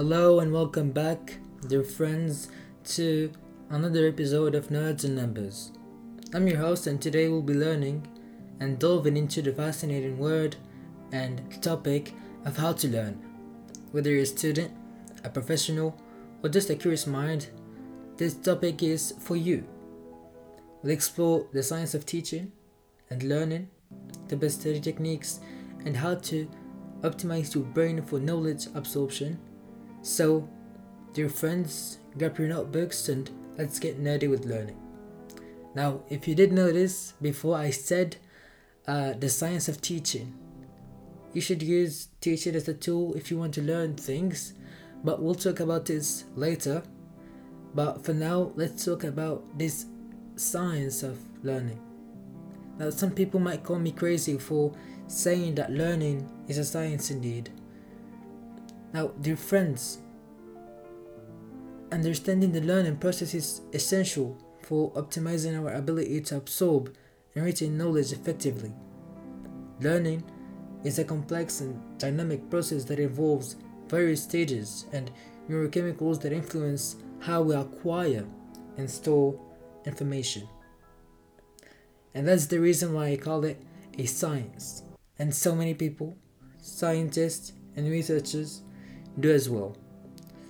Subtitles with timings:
[0.00, 1.36] Hello and welcome back,
[1.68, 2.48] dear friends,
[2.84, 3.30] to
[3.68, 5.72] another episode of Nerds and Numbers.
[6.32, 8.06] I'm your host, and today we'll be learning
[8.60, 10.56] and delving into the fascinating word
[11.12, 12.14] and topic
[12.46, 13.22] of how to learn.
[13.92, 14.72] Whether you're a student,
[15.22, 16.00] a professional,
[16.42, 17.50] or just a curious mind,
[18.16, 19.66] this topic is for you.
[20.82, 22.52] We'll explore the science of teaching
[23.10, 23.68] and learning,
[24.28, 25.40] the best study techniques,
[25.84, 26.48] and how to
[27.02, 29.38] optimize your brain for knowledge absorption.
[30.02, 30.48] So,
[31.12, 34.78] dear friends, grab your notebooks and let's get nerdy with learning.
[35.74, 38.16] Now, if you did notice before I said
[38.86, 40.34] uh, the science of teaching,
[41.34, 44.54] you should use teaching as a tool if you want to learn things,
[45.04, 46.82] but we'll talk about this later.
[47.74, 49.84] But for now, let's talk about this
[50.36, 51.78] science of learning.
[52.78, 54.72] Now, some people might call me crazy for
[55.08, 57.50] saying that learning is a science indeed.
[58.92, 59.98] Now, dear friends,
[61.92, 66.94] understanding the learning process is essential for optimizing our ability to absorb
[67.34, 68.72] and retain knowledge effectively.
[69.80, 70.24] Learning
[70.82, 73.56] is a complex and dynamic process that involves
[73.88, 75.10] various stages and
[75.48, 78.26] neurochemicals that influence how we acquire
[78.76, 79.38] and store
[79.84, 80.48] information.
[82.14, 83.62] And that's the reason why I call it
[83.98, 84.82] a science.
[85.18, 86.16] And so many people,
[86.60, 88.62] scientists and researchers,
[89.18, 89.76] do as well.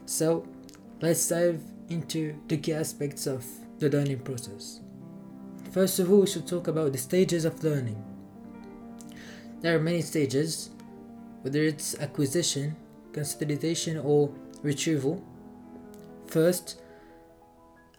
[0.07, 0.47] So
[1.01, 3.45] let's dive into the key aspects of
[3.79, 4.81] the learning process.
[5.71, 8.03] First of all, we should talk about the stages of learning.
[9.61, 10.71] There are many stages,
[11.43, 12.77] whether it's acquisition,
[13.13, 15.23] consolidation, or retrieval.
[16.27, 16.81] First,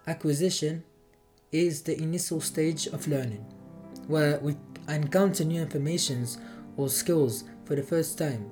[0.08, 0.84] acquisition
[1.52, 3.46] is the initial stage of learning,
[4.08, 4.56] where we
[4.88, 6.38] encounter new informations
[6.78, 8.50] or skills for the first time.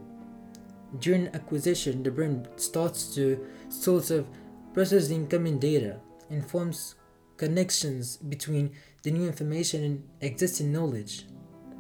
[0.98, 4.28] During acquisition, the brain starts to sort of
[4.74, 6.96] process the incoming data and forms
[7.38, 8.72] connections between
[9.04, 11.26] the new information and existing knowledge.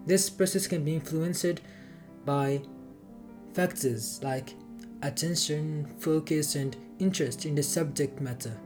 [0.06, 1.62] This process can be influenced
[2.24, 2.62] by
[3.53, 4.56] factors like
[5.02, 8.58] attention, focus, and interest in the subject matter.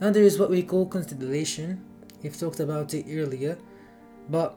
[0.00, 1.82] Now, there is what we call consolidation.
[2.22, 3.58] We've talked about it earlier,
[4.28, 4.56] but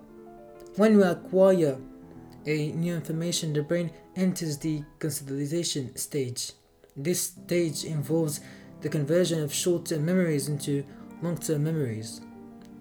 [0.76, 1.78] when we acquire
[2.46, 6.54] a new information, the brain enters the consolidation stage.
[6.96, 8.42] This stage involves
[8.82, 10.84] the conversion of short term memories into
[11.22, 12.22] long term memories.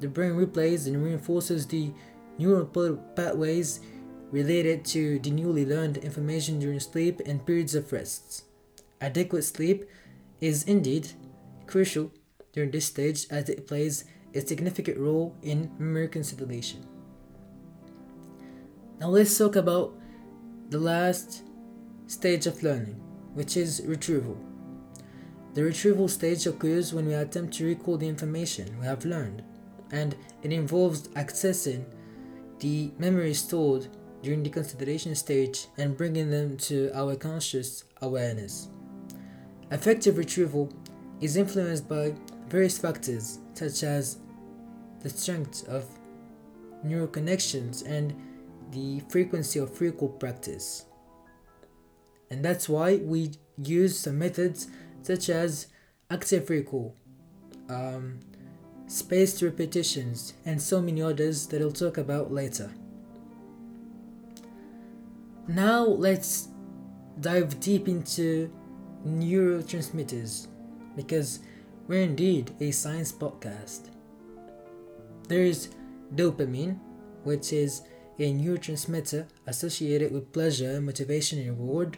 [0.01, 1.93] The brain replays and reinforces the
[2.39, 2.67] neural
[3.17, 3.81] pathways
[4.31, 8.45] related to the newly learned information during sleep and periods of rest.
[9.01, 9.89] Adequate sleep
[10.41, 11.09] is indeed
[11.67, 12.13] crucial
[12.53, 14.05] during this stage as it plays
[14.35, 16.88] a significant role in memory consolidation.
[19.01, 19.95] Now let's talk about
[20.71, 21.45] the last
[22.09, 23.01] stage of learning,
[23.33, 24.37] which is retrieval.
[25.55, 29.45] The retrieval stage occurs when we attempt to recall the information we have learned,
[29.93, 31.85] and it involves accessing
[32.59, 33.87] the memories stored
[34.23, 38.69] during the consolidation stage and bringing them to our conscious awareness.
[39.71, 40.73] Effective retrieval
[41.21, 42.15] is influenced by
[42.49, 44.19] various factors such as
[45.03, 45.85] the strength of
[46.83, 48.13] neural connections and
[48.71, 50.85] the frequency of frequent practice.
[52.31, 54.69] And that's why we use some methods
[55.03, 55.69] such as
[56.11, 56.95] active recall,
[57.69, 58.21] um,
[58.87, 62.71] spaced repetitions, and so many others that I'll talk about later.
[65.47, 66.49] Now let's
[67.21, 68.51] dive deep into
[69.07, 70.49] neurotransmitters
[70.95, 71.41] because
[71.87, 73.89] we're indeed a science podcast.
[75.29, 75.71] There is
[76.15, 76.79] dopamine,
[77.25, 77.83] which is
[78.19, 81.97] a neurotransmitter associated with pleasure, motivation, and reward.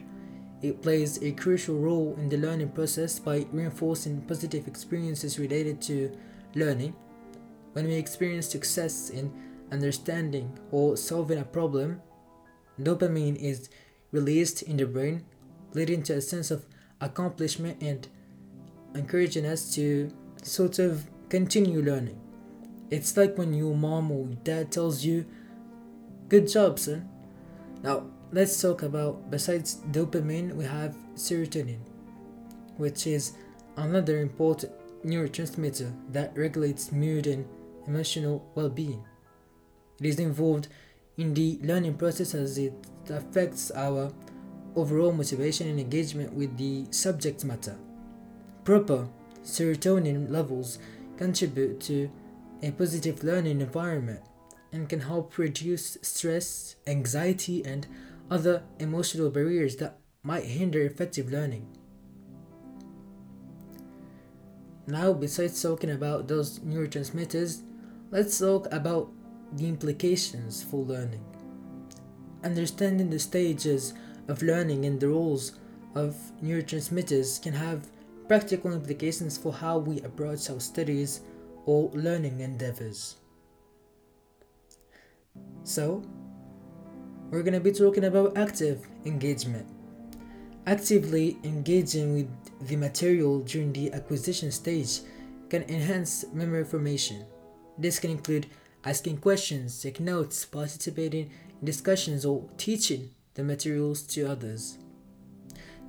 [0.61, 6.11] It plays a crucial role in the learning process by reinforcing positive experiences related to
[6.53, 6.95] learning.
[7.73, 9.31] When we experience success in
[9.71, 12.01] understanding or solving a problem,
[12.79, 13.69] dopamine is
[14.11, 15.25] released in the brain,
[15.73, 16.65] leading to a sense of
[16.99, 18.07] accomplishment and
[18.93, 20.11] encouraging us to
[20.43, 22.19] sort of continue learning.
[22.91, 25.25] It's like when your mom or dad tells you,
[26.31, 27.09] Good job, son.
[27.83, 31.79] Now, let's talk about besides dopamine, we have serotonin,
[32.77, 33.33] which is
[33.75, 34.71] another important
[35.03, 37.45] neurotransmitter that regulates mood and
[37.85, 39.03] emotional well being.
[39.99, 40.69] It is involved
[41.17, 42.75] in the learning process as it
[43.09, 44.09] affects our
[44.77, 47.75] overall motivation and engagement with the subject matter.
[48.63, 49.09] Proper
[49.43, 50.79] serotonin levels
[51.17, 52.09] contribute to
[52.63, 54.21] a positive learning environment
[54.71, 57.87] and can help reduce stress, anxiety, and
[58.29, 61.67] other emotional barriers that might hinder effective learning.
[64.87, 67.61] Now, besides talking about those neurotransmitters,
[68.09, 69.11] let's talk about
[69.53, 71.23] the implications for learning.
[72.43, 73.93] Understanding the stages
[74.27, 75.53] of learning and the roles
[75.95, 77.87] of neurotransmitters can have
[78.27, 81.21] practical implications for how we approach our studies
[81.65, 83.17] or learning endeavors.
[85.63, 86.03] So,
[87.29, 89.67] we're going to be talking about active engagement.
[90.67, 94.99] Actively engaging with the material during the acquisition stage
[95.49, 97.25] can enhance memory formation.
[97.77, 98.47] This can include
[98.83, 104.77] asking questions, taking notes, participating in discussions, or teaching the materials to others.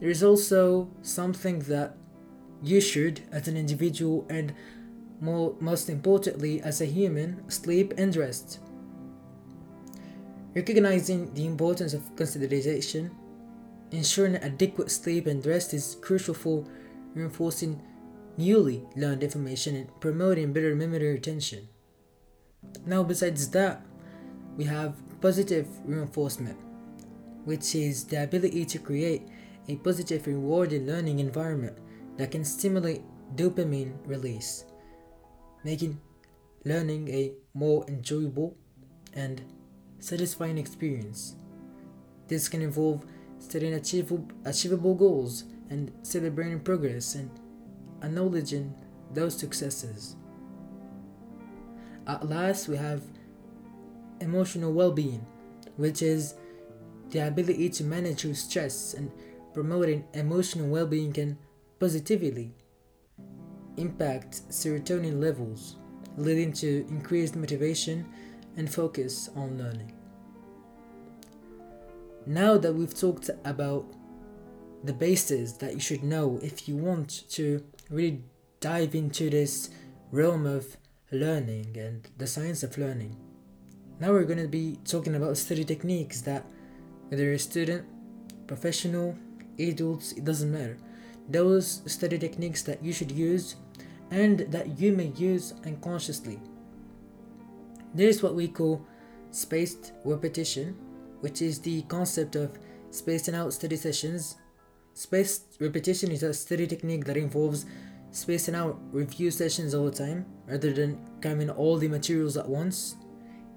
[0.01, 1.97] There is also something that
[2.63, 4.55] you should, as an individual and
[5.21, 8.61] more, most importantly as a human, sleep and rest.
[10.55, 13.11] Recognizing the importance of consolidation
[13.93, 16.65] Ensuring adequate sleep and rest is crucial for
[17.13, 17.79] reinforcing
[18.39, 21.69] newly learned information and promoting better memory retention.
[22.87, 23.85] Now, besides that,
[24.57, 26.59] we have positive reinforcement,
[27.45, 29.29] which is the ability to create
[29.69, 31.77] a positive, rewarding learning environment
[32.17, 33.03] that can stimulate
[33.37, 34.65] dopamine release,
[35.65, 36.01] making
[36.65, 38.57] learning a more enjoyable
[39.13, 39.43] and
[40.03, 41.37] satisfying experience.
[42.27, 43.05] This can involve
[43.39, 47.31] setting achievable, goals and celebrating progress and
[48.03, 48.75] acknowledging
[49.15, 50.17] those successes.
[52.07, 53.03] At last, we have
[54.21, 55.25] emotional well being,
[55.77, 56.35] which is
[57.11, 59.11] the ability to manage your stress and
[59.55, 61.39] promoting emotional well being can
[61.79, 62.53] positively
[63.77, 65.77] impact serotonin levels,
[66.17, 68.05] leading to increased motivation
[68.57, 69.93] and focus on learning
[72.27, 73.85] now that we've talked about
[74.85, 78.23] the bases that you should know if you want to really
[78.61, 79.71] dive into this
[80.11, 80.77] realm of
[81.11, 83.17] learning and the science of learning.
[84.01, 86.45] Now we're going to be talking about study techniques that
[87.09, 87.87] whether you're a student,
[88.47, 89.17] professional,
[89.59, 90.79] adults, it doesn't matter.
[91.29, 93.57] Those study techniques that you should use
[94.11, 96.41] and that you may use unconsciously.
[97.95, 98.87] This is what we call
[99.31, 100.77] spaced repetition
[101.23, 102.59] which is the concept of
[102.91, 104.37] spacing out study sessions.
[104.93, 107.65] Spaced repetition is a study technique that involves
[108.11, 112.97] spacing out review sessions the time rather than cramming all the materials at once.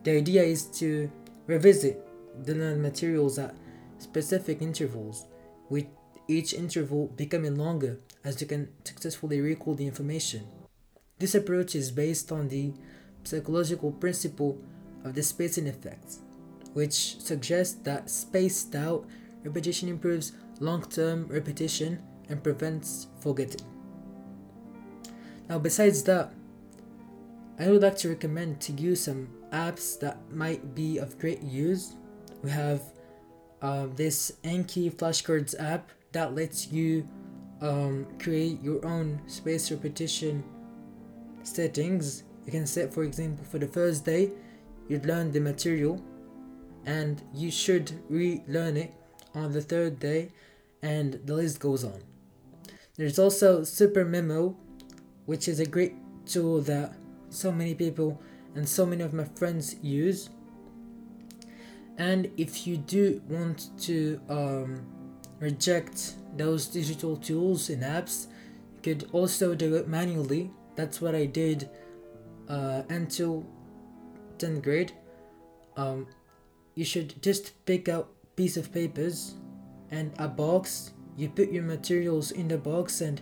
[0.03, 1.11] The idea is to
[1.47, 2.05] revisit
[2.45, 3.55] the learned materials at
[3.97, 5.25] specific intervals,
[5.69, 5.87] with
[6.27, 10.43] each interval becoming longer as you can successfully recall the information.
[11.17, 12.73] This approach is based on the
[13.25, 14.57] psychological principle
[15.03, 16.19] of the spacing effect
[16.75, 19.05] which suggests that spaced out
[19.43, 23.61] repetition improves long term repetition and prevents forgetting.
[25.47, 26.33] Now, besides that,
[27.57, 31.95] I would like to recommend to use some apps that might be of great use.
[32.43, 32.81] We have
[33.61, 37.07] um, this Anki flashcards app that lets you
[37.61, 40.43] um, create your own space repetition
[41.43, 42.23] settings.
[42.45, 44.31] You can set, for example, for the first day,
[44.87, 46.01] you'd learn the material
[46.85, 48.93] and you should relearn it
[49.33, 50.31] on the third day,
[50.81, 51.99] and the list goes on.
[52.95, 54.55] There's also SuperMemo,
[55.25, 56.93] which is a great tool that
[57.29, 58.21] so many people
[58.53, 60.29] and so many of my friends use.
[61.97, 64.85] And if you do want to um,
[65.39, 68.27] reject those digital tools and apps,
[68.75, 70.51] you could also do it manually.
[70.75, 71.69] That's what I did
[72.49, 73.45] uh, until
[74.37, 74.91] 10th grade.
[75.77, 76.07] Um,
[76.75, 79.35] you should just pick out piece of papers
[79.91, 83.21] and a box you put your materials in the box and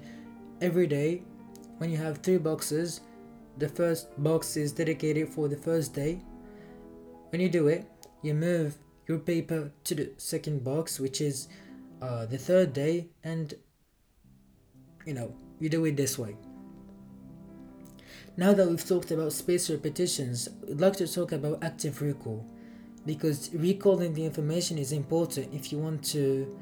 [0.61, 1.21] every day
[1.77, 3.01] when you have three boxes
[3.59, 6.19] the first box is dedicated for the first day
[7.29, 7.85] when you do it
[8.23, 8.77] you move
[9.07, 11.47] your paper to the second box which is
[12.01, 13.53] uh, the third day and
[15.05, 16.35] you know you do it this way
[18.35, 22.45] now that we've talked about spaced repetitions i'd like to talk about active recall
[23.05, 26.57] because recalling the information is important if you want to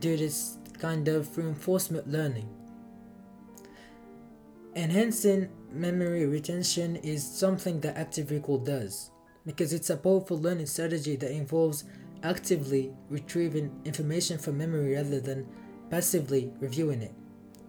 [0.00, 2.48] do this kind of reinforcement learning.
[4.74, 9.10] Enhancing memory retention is something that active recall does
[9.44, 11.84] because it's a powerful learning strategy that involves
[12.22, 15.46] actively retrieving information from memory rather than
[15.90, 17.12] passively reviewing it.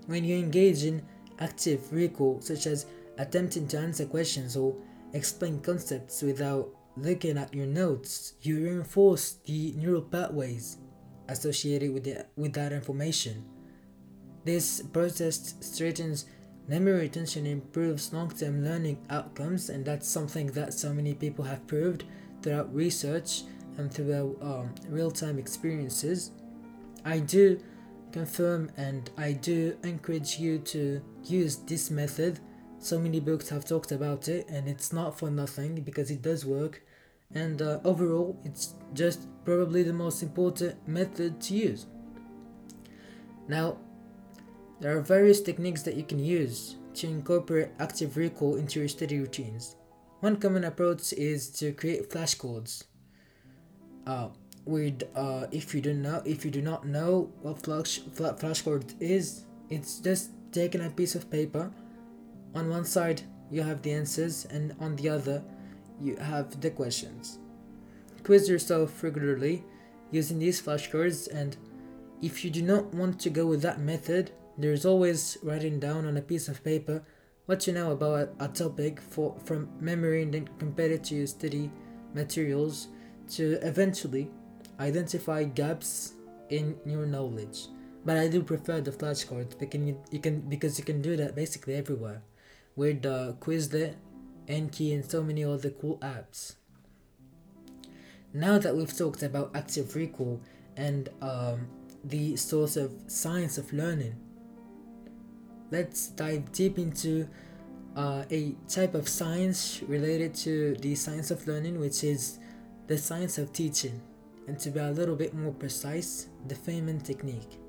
[0.07, 1.01] When you engage in
[1.39, 2.85] active recall, such as
[3.17, 4.75] attempting to answer questions or
[5.13, 10.77] explain concepts without looking at your notes, you reinforce the neural pathways
[11.27, 13.45] associated with, the, with that information.
[14.43, 16.25] This process strengthens
[16.67, 22.05] memory retention improves long-term learning outcomes and that's something that so many people have proved
[22.41, 23.43] throughout research
[23.77, 26.31] and throughout um, real-time experiences.
[27.05, 27.59] I do
[28.11, 32.39] confirm and I do encourage you to use this method.
[32.81, 36.47] So many books have talked about it, and it's not for nothing because it does
[36.47, 36.81] work.
[37.31, 41.85] And uh, overall, it's just probably the most important method to use.
[43.47, 43.77] Now,
[44.79, 49.19] there are various techniques that you can use to incorporate active recall into your study
[49.19, 49.75] routines.
[50.21, 52.85] One common approach is to create flashcards.
[54.07, 54.29] Uh,
[54.65, 59.45] with uh, if you do not if you do not know what flash flashcard is,
[59.69, 61.71] it's just taking a piece of paper.
[62.55, 65.43] On one side you have the answers, and on the other
[66.01, 67.39] you have the questions.
[68.23, 69.63] Quiz yourself regularly
[70.11, 71.57] using these flashcards, and
[72.21, 76.17] if you do not want to go with that method, there's always writing down on
[76.17, 77.03] a piece of paper
[77.45, 81.27] what you know about a topic for from memory and then compare it to your
[81.27, 81.71] study
[82.13, 82.87] materials
[83.27, 84.29] to eventually
[84.79, 86.13] identify gaps
[86.49, 87.67] in your knowledge.
[88.05, 89.81] But I do prefer the flashcards because
[90.11, 92.21] you can because you can do that basically everywhere,
[92.75, 93.95] with the Quizlet,
[94.47, 96.55] Anki, and so many other cool apps.
[98.33, 100.41] Now that we've talked about active recall
[100.77, 101.67] and um,
[102.03, 104.15] the source of science of learning,
[105.69, 107.27] let's dive deep into
[107.95, 112.39] uh, a type of science related to the science of learning, which is
[112.87, 114.01] the science of teaching
[114.47, 117.59] and to be a little bit more precise, the Feynman technique.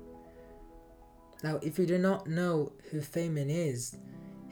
[1.43, 3.97] Now, if you do not know who Feynman is,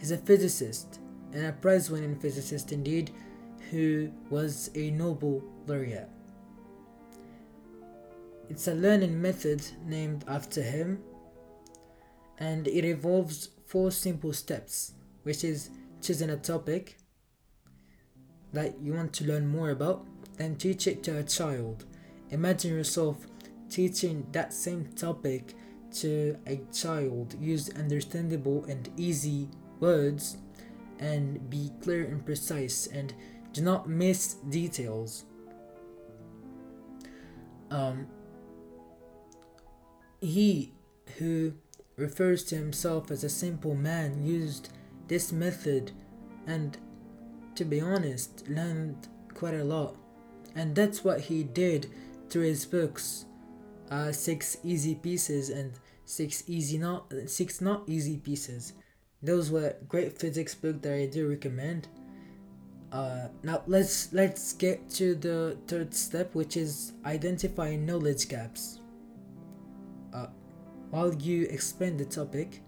[0.02, 1.00] he's a physicist
[1.32, 3.12] and a prize winning physicist indeed,
[3.70, 6.10] who was a Nobel laureate.
[8.50, 11.02] It's a learning method named after him,
[12.38, 14.92] and it involves four simple steps,
[15.24, 15.70] which is
[16.02, 16.98] choosing a topic
[18.52, 20.06] that you want to learn more about,
[20.36, 21.86] then teach it to a child
[22.32, 23.28] Imagine yourself
[23.70, 25.54] teaching that same topic
[25.96, 27.36] to a child.
[27.42, 29.50] Use understandable and easy
[29.82, 30.38] words
[31.00, 33.14] and be clear and precise and
[33.52, 35.26] do not miss details.
[37.70, 38.08] Um,
[40.22, 40.74] he
[41.18, 41.54] who
[41.98, 44.70] refers to himself as a simple man used
[45.08, 45.92] this method
[46.48, 46.78] and
[47.56, 49.96] to be honest learned quite a lot
[50.56, 51.88] and that's what he did
[52.30, 53.26] through his books,
[53.90, 55.74] uh, six easy pieces and
[56.06, 58.74] six easy not six not easy pieces.
[59.24, 61.88] Those were great physics book that I do recommend.
[62.92, 68.80] Uh, now let's let's get to the third step, which is identifying knowledge gaps.
[70.14, 70.28] Uh,
[70.90, 72.62] while you explain the topic,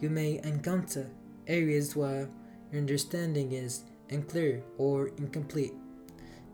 [0.00, 1.10] you may encounter
[1.46, 2.28] areas where
[2.70, 5.72] your understanding is unclear or incomplete.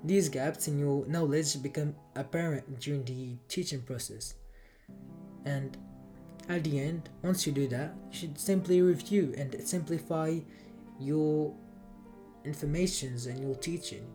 [0.05, 4.35] These gaps in your knowledge become apparent during the teaching process.
[5.45, 5.77] And
[6.49, 10.39] at the end, once you do that, you should simply review and simplify
[10.99, 11.55] your
[12.45, 14.07] informations and your teaching.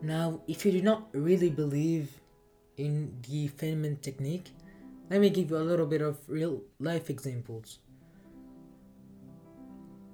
[0.00, 2.20] Now, if you do not really believe
[2.76, 4.50] in the Feynman technique,
[5.10, 7.80] let me give you a little bit of real life examples.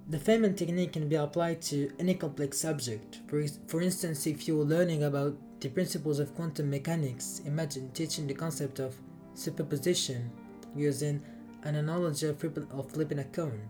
[0.09, 3.21] The Feynman technique can be applied to any complex subject.
[3.27, 8.35] For, for instance, if you're learning about the principles of quantum mechanics, imagine teaching the
[8.35, 8.97] concept of
[9.35, 10.31] superposition
[10.77, 11.23] using
[11.63, 13.61] an analogy of, of flipping a cone.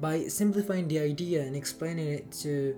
[0.00, 2.76] By simplifying the idea and explaining it to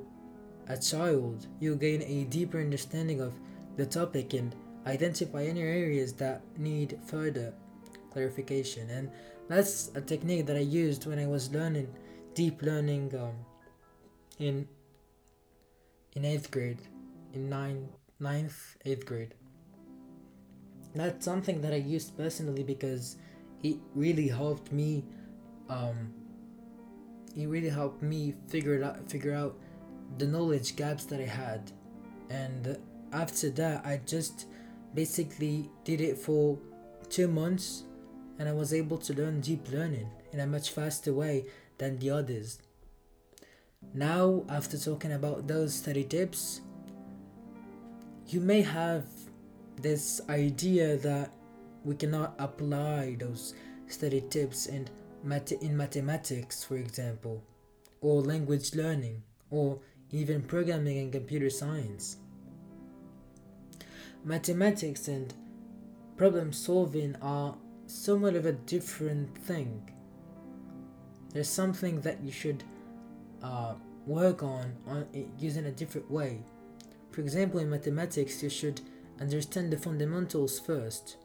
[0.68, 3.32] a child, you'll gain a deeper understanding of
[3.76, 4.54] the topic and
[4.86, 7.54] identify any areas that need further
[8.10, 8.90] clarification.
[8.90, 9.10] And
[9.48, 11.88] that's a technique that I used when I was learning
[12.34, 13.34] deep learning um,
[14.38, 14.66] in
[16.14, 16.78] in eighth grade,
[17.32, 17.88] in nine,
[18.20, 19.34] ninth, eighth grade.
[20.94, 23.16] That's something that I used personally because
[23.62, 25.04] it really helped me.
[25.68, 26.12] Um,
[27.36, 29.58] it really helped me figure it out, figure out
[30.18, 31.72] the knowledge gaps that I had,
[32.28, 32.78] and
[33.12, 34.46] after that, I just
[34.94, 36.58] basically did it for
[37.08, 37.84] two months,
[38.38, 41.46] and I was able to learn deep learning in a much faster way
[41.78, 42.60] than the others.
[43.94, 46.60] Now, after talking about those study tips,
[48.28, 49.04] you may have
[49.82, 51.32] this idea that
[51.84, 53.54] we cannot apply those
[53.88, 54.88] study tips in,
[55.24, 57.42] mat- in mathematics, for example,
[58.00, 59.78] or language learning, or
[60.10, 62.16] even programming and computer science.
[64.24, 65.34] mathematics and
[66.16, 69.90] problem solving are somewhat of a different thing.
[71.32, 72.62] There's something that you should
[73.42, 73.74] uh,
[74.06, 75.06] work on, on
[75.38, 76.40] using a different way.
[77.10, 78.80] For example, in mathematics, you should
[79.20, 81.16] understand the fundamentals first.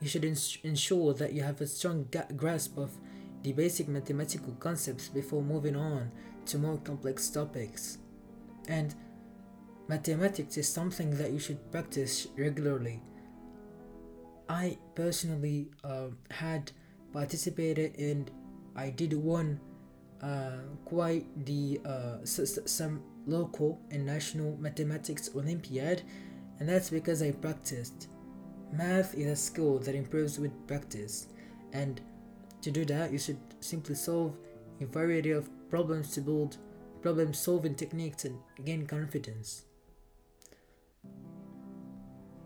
[0.00, 2.90] You should ins- ensure that you have a strong ga- grasp of
[3.42, 6.10] the basic mathematical concepts before moving on
[6.46, 7.98] to more complex topics.
[8.68, 8.94] And
[9.88, 13.02] mathematics is something that you should practice regularly.
[14.48, 16.72] I personally uh, had
[17.12, 18.28] participated in,
[18.74, 19.60] I did one
[20.22, 26.02] uh, quite the uh, s- some local and national mathematics olympiad
[26.58, 28.08] and that's because i practiced.
[28.72, 31.28] Math is a skill that improves with practice.
[31.72, 32.00] And
[32.62, 34.36] to do that you should simply solve
[34.80, 36.56] a variety of problems to build
[37.02, 39.64] problem solving techniques and gain confidence.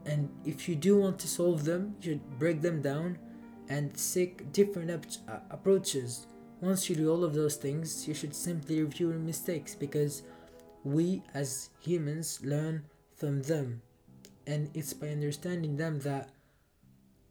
[0.05, 3.19] And if you do want to solve them you should break them down
[3.69, 6.27] and seek different ap- uh, approaches.
[6.61, 10.23] Once you do all of those things, you should simply review your mistakes because
[10.85, 12.83] we as humans learn
[13.15, 13.81] from them.
[14.51, 16.31] And it's by understanding them that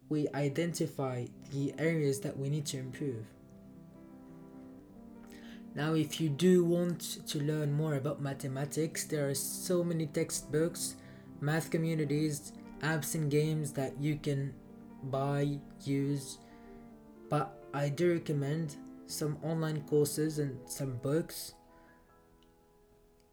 [0.08, 3.26] we identify the areas that we need to improve.
[5.76, 10.96] Now, if you do want to learn more about mathematics, there are so many textbooks,
[11.42, 14.54] math communities, apps, and games that you can
[15.04, 16.38] buy, use.
[17.30, 21.54] But I do recommend some online courses and some books,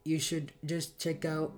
[0.07, 1.52] you should just check out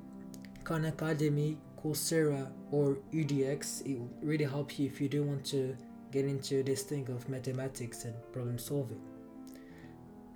[0.64, 3.87] Khan Academy, Coursera, or EDX.
[3.87, 5.76] It will really help you if you do want to
[6.11, 9.00] get into this thing of mathematics and problem solving.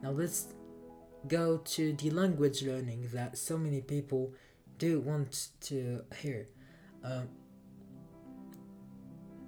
[0.03, 0.49] Now let's
[1.29, 4.33] go to the language learning that so many people
[4.79, 6.49] do want to hear.
[7.05, 7.29] Um,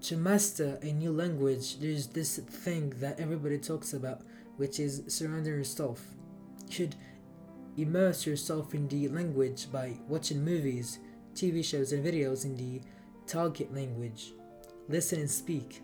[0.03, 4.21] to master a new language, there's this thing that everybody talks about,
[4.57, 6.03] which is surrounding yourself.
[6.68, 6.97] You should
[7.77, 10.99] immerse yourself in the language by watching movies,
[11.35, 12.81] TV shows, and videos in the
[13.27, 14.33] target language.
[14.88, 15.83] Listen and speak.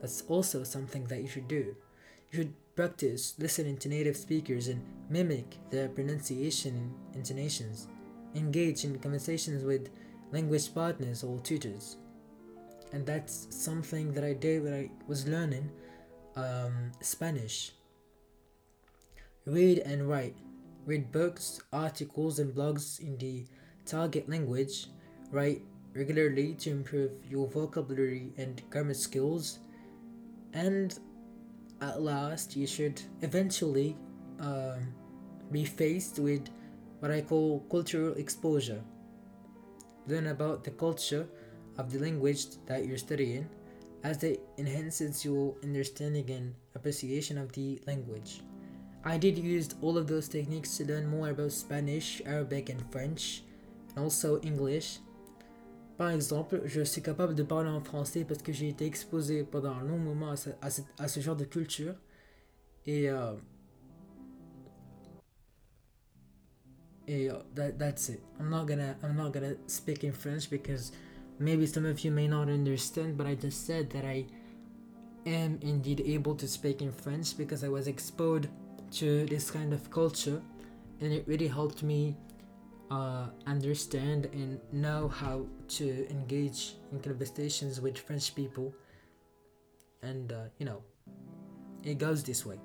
[0.00, 1.76] That's also something that you should do.
[2.30, 7.88] You should practice listening to native speakers and mimic their pronunciation and intonations.
[8.34, 9.90] Engage in conversations with
[10.32, 11.96] language partners or tutors
[12.92, 15.70] and that's something that I did when I was learning
[16.36, 17.72] um, Spanish.
[19.46, 20.36] Read and write.
[20.86, 23.44] Read books, articles, and blogs in the
[23.90, 24.86] target language.
[25.30, 25.62] Write
[25.94, 29.58] regularly to improve your vocabulary and grammar skills.
[30.52, 30.96] And
[31.80, 33.96] at last, you should eventually
[34.38, 34.94] um,
[35.50, 36.48] be faced with
[37.00, 38.82] what I call cultural exposure.
[40.06, 41.26] Learn about the culture
[41.78, 43.48] of the language that you're studying
[44.02, 48.40] as it enhances your understanding and appreciation of the language.
[49.04, 53.44] I did use all of those techniques to learn more about Spanish, Arabic and French,
[53.96, 55.00] also English.
[55.96, 59.72] Par exemple, je suis capable de parler en français parce que j'ai été exposé pendant
[59.72, 61.94] un long moment à ce, à ce, à ce genre de culture.
[62.86, 63.36] Et, uh,
[67.06, 68.22] et uh, that, that's it.
[68.38, 70.92] I'm not gonna I'm not gonna speak in French because
[71.38, 74.24] maybe some of you may not understand, but I just said that I
[75.26, 78.46] am indeed able to speak in French because I was exposed
[78.92, 80.40] to this kind of culture
[81.00, 82.16] and it really helped me
[82.90, 88.74] uh, understand and know how to engage in conversations with French people.
[90.02, 90.82] And, uh, you know,
[91.84, 92.58] it goes this way.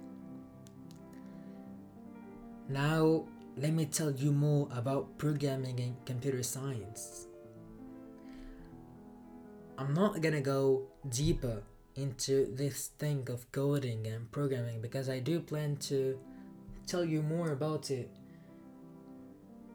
[2.68, 3.26] Now,
[3.58, 7.28] let me tell you more about programming and computer science.
[9.78, 11.62] I'm not gonna go deeper
[11.96, 16.18] into this thing of coding and programming because I do plan to
[16.88, 18.10] tell you more about it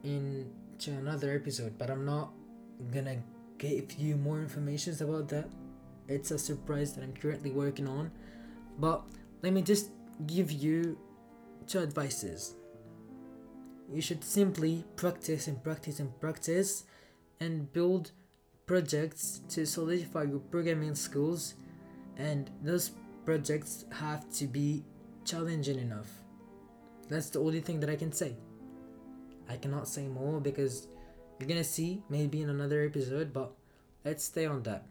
[0.03, 2.31] in to another episode, but I'm not
[2.91, 3.21] gonna
[3.57, 5.49] give you more information about that.
[6.07, 8.11] It's a surprise that I'm currently working on.
[8.79, 9.03] But
[9.41, 9.91] let me just
[10.25, 10.97] give you
[11.67, 12.55] two advices.
[13.91, 16.85] You should simply practice and practice and practice
[17.39, 18.11] and build
[18.65, 21.55] projects to solidify your programming skills,
[22.17, 22.91] and those
[23.25, 24.83] projects have to be
[25.25, 26.09] challenging enough.
[27.09, 28.37] That's the only thing that I can say.
[29.51, 30.87] I cannot say more because
[31.37, 33.51] you're gonna see maybe in another episode, but
[34.05, 34.85] let's stay on that.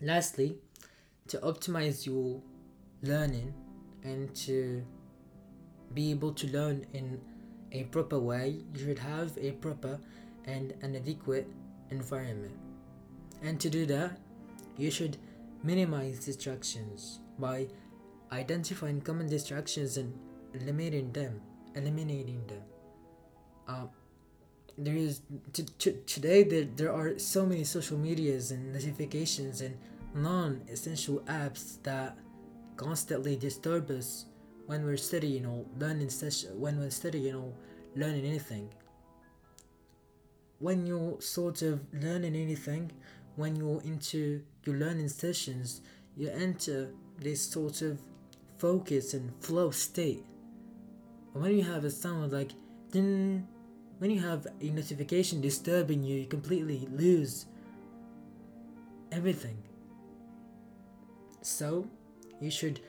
[0.00, 0.56] Lastly,
[1.28, 2.40] to optimize your
[3.02, 3.52] learning
[4.02, 4.82] and to
[5.92, 7.20] be able to learn in
[7.72, 9.98] a proper way, you should have a proper
[10.46, 11.48] and an adequate
[11.90, 12.56] environment.
[13.42, 14.18] And to do that,
[14.78, 15.18] you should
[15.62, 17.66] minimize distractions by
[18.32, 20.18] identifying common distractions and
[20.54, 21.42] eliminating them.
[21.74, 22.62] Eliminating them.
[23.68, 23.86] Uh,
[24.78, 25.20] there is
[25.52, 29.76] t- t- today there, there are so many social medias and notifications and
[30.14, 32.16] non-essential apps that
[32.76, 34.26] constantly disturb us
[34.66, 37.52] when we're studying or learning session when we're studying or
[37.94, 38.68] learning anything.
[40.58, 42.92] When you're sort of learning anything
[43.36, 45.80] when you're into your learning sessions
[46.16, 47.98] you enter this sort of
[48.58, 50.24] focus and flow state.
[51.32, 52.50] When you have a sound like
[52.90, 53.46] ding
[53.98, 57.46] when you have a notification disturbing you you completely lose
[59.12, 59.56] everything
[61.42, 61.86] so
[62.40, 62.80] you should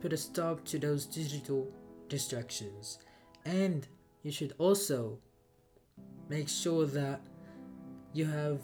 [0.00, 1.66] put a stop to those digital
[2.08, 2.98] distractions.
[3.44, 3.86] And
[4.22, 5.18] you should also
[6.28, 7.20] make sure that
[8.12, 8.60] you have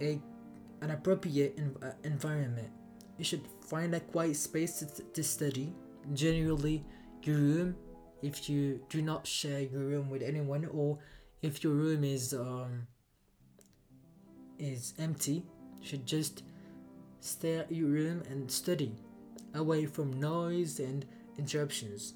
[0.00, 0.20] a
[0.80, 2.70] an appropriate env- uh, environment.
[3.18, 5.74] You should find a quiet space to, to study.
[6.14, 6.84] Generally,
[7.22, 7.76] your room,
[8.22, 10.98] if you do not share your room with anyone, or
[11.42, 12.86] if your room is um,
[14.58, 15.44] is empty,
[15.80, 16.42] should just
[17.20, 18.92] stay at your room and study
[19.54, 21.06] away from noise and
[21.38, 22.14] interruptions.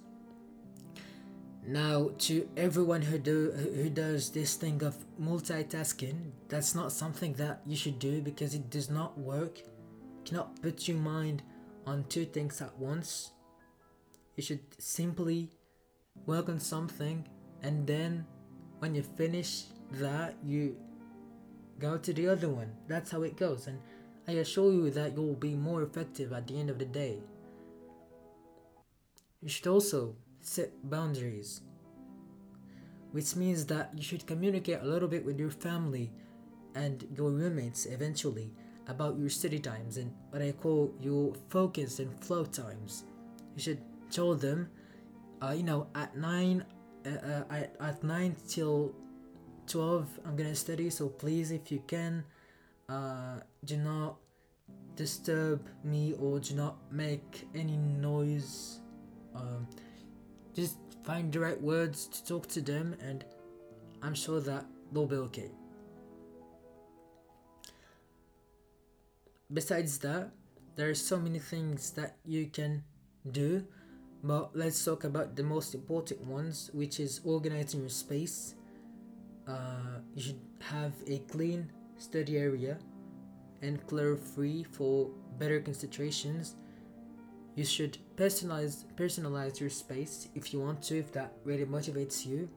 [1.65, 7.61] Now, to everyone who do who does this thing of multitasking, that's not something that
[7.65, 9.61] you should do because it does not work.
[9.61, 11.43] You cannot put your mind
[11.87, 13.31] on two things at once.
[14.37, 15.51] You should simply
[16.27, 17.27] work on something
[17.63, 18.25] and then
[18.79, 20.77] when you finish that you
[21.79, 22.73] go to the other one.
[22.89, 23.79] That's how it goes and
[24.27, 27.19] I assure you that you'll be more effective at the end of the day.
[29.41, 31.63] You should also set boundaries,
[33.11, 36.13] which means that you should communicate a little bit with your family
[36.77, 38.53] and your roommates eventually
[38.87, 43.05] about your study times and what I call your focus and flow times.
[43.57, 44.69] You should tell them,
[45.43, 46.65] uh, you know, at 9
[47.05, 48.95] uh, uh, at, at 9 till
[49.67, 52.25] 12 I'm gonna study so please if you can
[52.89, 54.17] uh, do not
[54.97, 58.81] disturb me or do not make any noise.
[59.35, 59.67] Um,
[60.55, 63.25] just find the right words to talk to them, and
[64.03, 65.51] I'm sure that they'll be okay.
[69.53, 70.31] Besides that,
[70.77, 72.85] there are so many things that you can
[73.31, 73.65] do,
[74.23, 78.55] but let's talk about the most important ones, which is organizing your space.
[79.49, 82.79] Uh, you should have a clean study area
[83.63, 86.55] and clutter free for better concentrations.
[87.57, 92.49] You should personalize personalize your space if you want to, if that really motivates you.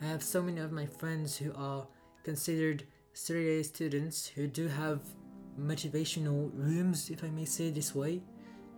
[0.00, 1.86] I have so many of my friends who are
[2.24, 2.84] considered
[3.28, 5.00] A students who do have
[5.60, 8.22] motivational rooms, if I may say this way.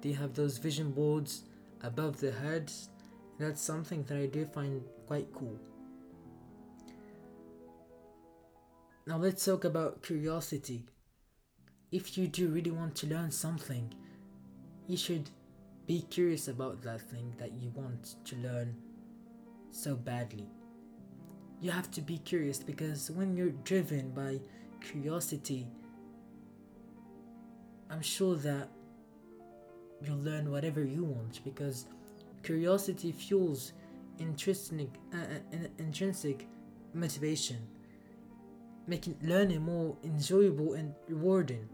[0.01, 1.45] They have those vision boards
[1.83, 2.91] above their heads.
[3.39, 5.59] That's something that I do find quite cool.
[9.07, 10.85] Now let's talk about curiosity
[11.93, 13.93] if you do really want to learn something,
[14.89, 15.29] you should
[15.87, 18.75] be curious about that thing that you want to learn
[19.71, 20.49] so badly.
[21.61, 24.41] You have to be curious because when you're driven by
[24.81, 25.69] curiosity,
[27.91, 28.71] I'm sure that
[30.05, 31.87] you'll learn whatever you want because
[32.43, 33.73] curiosity fuels
[34.19, 36.49] intrinsic, uh, uh intrinsic
[36.95, 37.59] motivation,
[38.87, 41.69] making learning more enjoyable and rewarding.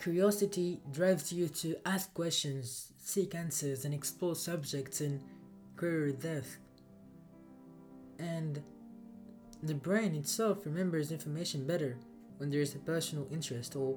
[0.00, 5.22] Curiosity drives you to ask questions, seek answers, and explore subjects in
[5.76, 6.58] greater depth.
[8.18, 8.62] And
[9.62, 11.96] the brain itself remembers information better
[12.36, 13.96] when there is a personal interest or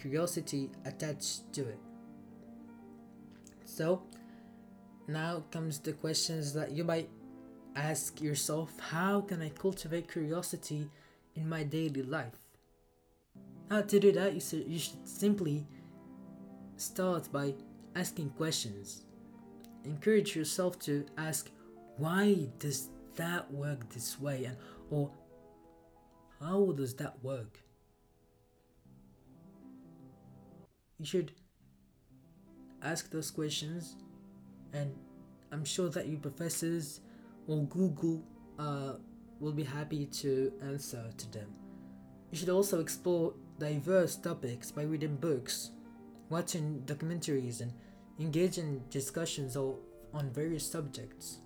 [0.00, 1.78] curiosity attached to it.
[3.64, 4.02] So,
[5.06, 7.08] now comes the questions that you might
[7.76, 10.90] ask yourself how can I cultivate curiosity
[11.34, 12.38] in my daily life?
[13.70, 14.34] Now, to do that?
[14.34, 15.66] You should simply
[16.76, 17.54] start by
[17.94, 19.04] asking questions.
[19.84, 21.50] Encourage yourself to ask,
[21.96, 24.44] why does that work this way?
[24.44, 24.56] And
[24.90, 25.10] or
[26.40, 27.60] how does that work?
[30.98, 31.32] You should
[32.82, 33.96] ask those questions,
[34.72, 34.94] and
[35.52, 37.00] I'm sure that your professors
[37.46, 38.24] or Google
[38.58, 38.94] uh,
[39.40, 41.48] will be happy to answer to them.
[42.30, 45.70] You should also explore diverse topics by reading books,
[46.30, 47.72] watching documentaries, and
[48.18, 51.38] engaging in discussions on various subjects.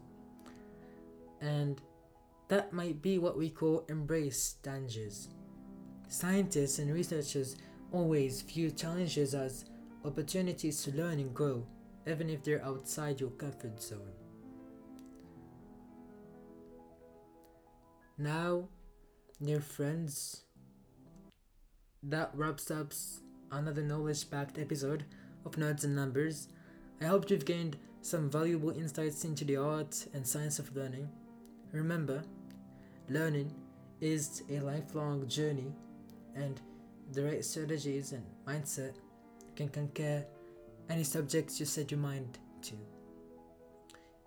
[1.41, 1.81] And
[2.53, 5.29] That might be what we call embrace dangers.
[6.09, 7.57] Scientists and researchers
[7.93, 9.65] always view challenges as
[10.05, 11.67] opportunities to learn and grow,
[12.07, 14.13] even if they're outside your comfort zone.
[18.19, 18.69] Now,
[19.43, 20.43] dear friends,
[22.03, 22.93] that wraps up
[23.51, 25.05] another knowledge packed episode
[25.45, 26.49] of Nerds and Numbers.
[27.01, 31.09] I hope you've gained some valuable insights into the art and science of learning.
[31.73, 32.23] Remember,
[33.09, 33.55] learning
[34.01, 35.73] is a lifelong journey,
[36.35, 36.61] and
[37.13, 38.95] the right strategies and mindset
[39.57, 40.25] can conquer
[40.89, 42.75] any subjects you set your mind to.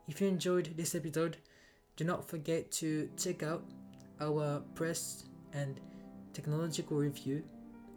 [0.08, 1.38] If you enjoyed this episode,
[1.95, 3.63] do not forget to check out
[4.21, 5.80] our press and
[6.34, 7.43] technological review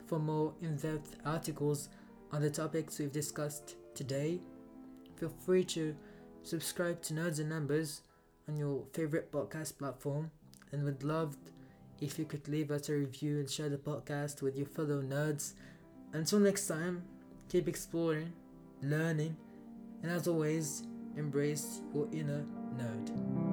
[0.06, 1.88] for more in depth articles
[2.32, 4.40] on the topics we've discussed today.
[5.16, 5.94] Feel free to
[6.42, 8.02] subscribe to Nerds and Numbers
[8.48, 10.30] on your favorite podcast platform
[10.72, 11.36] and would love
[12.00, 15.54] if you could leave us a review and share the podcast with your fellow nerds.
[16.12, 17.02] Until next time,
[17.48, 18.32] keep exploring,
[18.82, 19.36] learning,
[20.02, 20.84] and as always,
[21.16, 22.44] embrace your inner
[22.76, 23.47] nerd.